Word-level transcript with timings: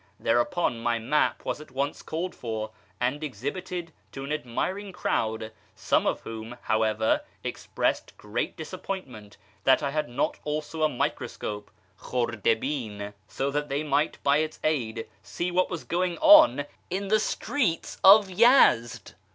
Thereupon 0.19 0.83
rny 0.83 0.99
map 0.99 1.45
was 1.45 1.61
at 1.61 1.69
once 1.69 2.01
called 2.01 2.33
for 2.33 2.71
and 2.99 3.23
exhibited 3.23 3.93
to 4.13 4.23
an 4.23 4.31
admiring 4.31 4.91
crowd, 4.91 5.51
some 5.75 6.07
of 6.07 6.21
whom, 6.21 6.57
however, 6.63 7.21
expressed 7.43 8.17
great 8.17 8.57
disappointment 8.57 9.37
that 9.63 9.83
I 9.83 9.91
had 9.91 10.09
not 10.09 10.39
also 10.43 10.81
a 10.81 10.89
microscope 10.89 11.69
{khmxU 11.99 12.97
Mn), 12.97 13.13
so 13.27 13.51
that 13.51 13.69
they 13.69 13.83
might 13.83 14.17
by 14.23 14.37
its 14.37 14.59
aid 14.63 15.07
see 15.21 15.51
what 15.51 15.69
was 15.69 15.83
going 15.83 16.17
on 16.17 16.65
in 16.89 17.09
the 17.09 17.19
streets 17.19 17.99
of 18.03 18.27
Yezd 18.27 19.13